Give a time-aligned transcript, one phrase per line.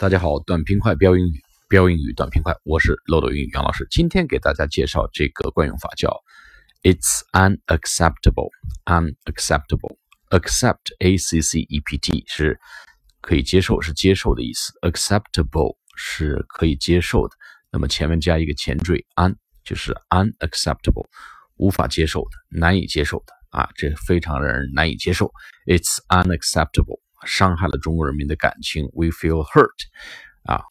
[0.00, 3.86] 大家好，短平快标英语，标英语短平快，我是漏斗英语杨老师。
[3.90, 6.08] 今天给大家介绍这个惯用法叫
[6.82, 8.48] "It's unacceptable,
[8.86, 9.98] unacceptable,
[10.30, 12.58] accept a c c e p t 是
[13.20, 17.36] 可以接受，是接受的意思，acceptable 是可以接受的。
[17.70, 21.08] 那么前面加一个前缀 un，就是 unacceptable，
[21.56, 25.30] 无法接受的，难以接受的啊，这非常让人难以接受。
[25.66, 27.00] It's unacceptable。
[27.25, 29.69] 伤害了中国人民的感情，we feel hurt，
[30.43, 30.63] 啊，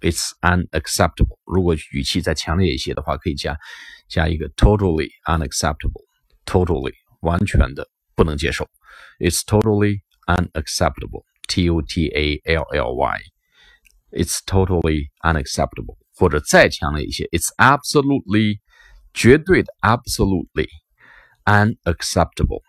[0.00, 1.38] it's unacceptable。
[1.44, 3.56] 如果语气再强烈一些的话，可以加
[4.08, 8.68] 加一个 totally unacceptable，totally 完全的不能接受，
[9.18, 15.96] it's totally unacceptable，t o t a l l y，it's totally unacceptable。
[16.14, 18.58] 或者再强烈一些，it's absolutely
[19.14, 20.66] 绝对的 absolutely
[21.44, 22.62] unacceptable。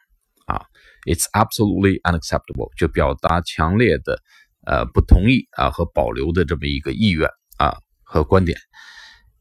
[1.04, 4.18] ，it's absolutely unacceptable，就表达强烈的
[4.66, 8.58] 呃不同意啊和保留的这么一个意愿啊和观点，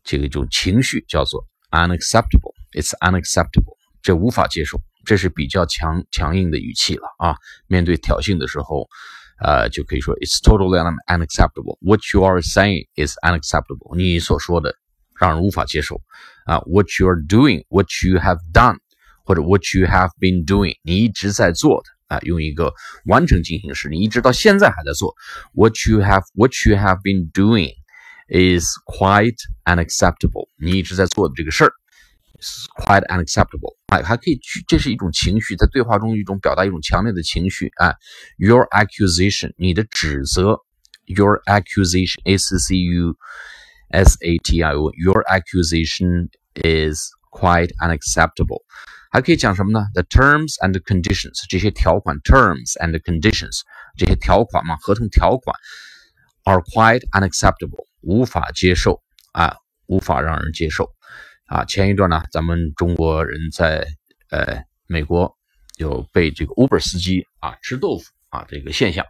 [0.04, 7.36] 这个种情绪叫做 unacceptable，it's unacceptable，这无法接受，这是比较强强硬的语气了啊。
[7.68, 8.88] 面对挑衅的时候，
[9.40, 14.76] 呃就可以说 it's totally unacceptable，what you are saying is unacceptable，你所说的
[15.20, 16.02] 让人无法接受
[16.46, 18.78] 啊，what you are doing，what you have done。
[19.25, 22.73] 或者 what you have been doing，你一直在做的啊，用一个
[23.05, 25.15] 完成进行时，你一直到现在还在做。
[25.53, 27.75] What you have what you have been doing
[28.29, 31.73] is quite unacceptable，你一直在做的这个事儿，
[32.41, 33.77] is quite unacceptable。
[33.89, 37.95] 啊，还可以去，这是一种情绪，在对话中一种表达一种强烈的情绪啊。
[38.37, 40.61] Your accusation，你的指责，
[41.05, 43.17] Your accusation，a c c u
[43.91, 48.63] s a t i o，Your accusation is quite unacceptable。
[49.14, 53.60] 还可以讲什么呢？The terms and conditions 这些条款，terms and conditions
[53.96, 55.56] 这些条款嘛，合同条款
[56.46, 59.04] ，are quite unacceptable 无法接受
[59.34, 60.90] 啊，无法让人接受
[61.46, 61.64] 啊。
[61.66, 63.86] 前一段呢，咱们中国人在
[64.32, 65.38] 呃美国
[65.78, 69.06] 有被这个 Uber 司机啊吃豆腐啊这个现象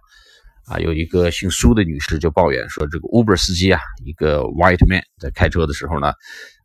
[0.65, 6.09] 啊，有一个姓苏的女士就抱怨说，这个 Uber 司机啊，一个 white man 在开车的时候呢，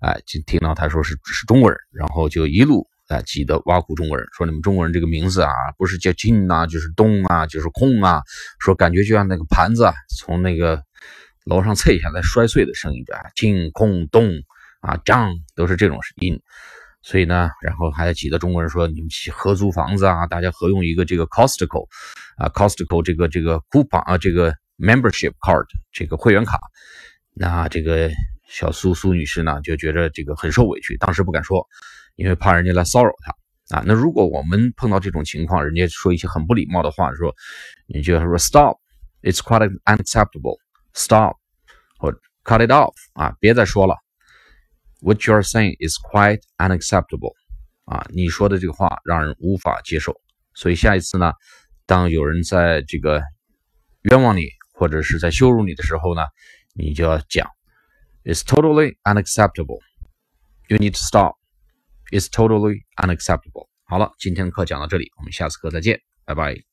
[0.01, 2.89] 啊就听到他说是是中国人，然后就一路。
[3.09, 8.21] 啊，挤得挖苦中国人，说你们中国人这个名字啊，不是叫进啊，就是动啊，就是空啊，
[8.61, 10.83] 说感觉就像那个盘子啊，从那个
[11.47, 14.31] 楼上碎下来摔碎的声音啊，进空东
[14.81, 16.39] 啊，张都是这种音，
[17.01, 21.89] 所以呢，然后还挤得中国人说你们合租房子啊，大家合用一个这个 Costco
[22.37, 26.61] 啊，Costco 这个这个 coupon 啊，这个 membership card 这个会员卡，
[27.35, 28.11] 那这个
[28.47, 31.67] 小苏苏女士呢就觉得这个很受委屈，当时不敢说。
[32.19, 37.33] 因为怕人家来骚扰他啊，那如果我们碰到这种情况，人家说一些很不礼貌的话，说
[37.87, 41.37] 你就要说 stop，it's quite unacceptable，stop
[41.97, 42.11] 或
[42.43, 43.95] cut it off 啊，别再说了。
[45.01, 47.35] What you're saying is quite unacceptable
[47.85, 50.13] 啊，你说的这个话让人无法接受。
[50.55, 51.33] 所以下一次呢，
[51.87, 53.23] 当有人在这个
[54.11, 56.23] 冤枉你或者是在羞辱你的时候呢，
[56.75, 57.49] 你就要讲
[58.25, 61.37] it's totally unacceptable，you need to stop。
[62.11, 63.69] Is totally unacceptable。
[63.85, 66.68] 好了，今天的课讲到这里，我们下次课再见，拜拜。